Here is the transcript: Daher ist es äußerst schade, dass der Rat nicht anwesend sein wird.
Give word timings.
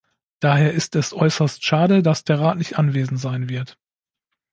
Daher 0.39 0.73
ist 0.73 0.95
es 0.95 1.13
äußerst 1.13 1.63
schade, 1.63 2.01
dass 2.01 2.23
der 2.23 2.39
Rat 2.39 2.57
nicht 2.57 2.79
anwesend 2.79 3.19
sein 3.19 3.49
wird. 3.49 3.77